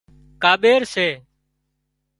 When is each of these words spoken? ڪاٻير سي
ڪاٻير 0.41 0.81
سي 0.93 1.07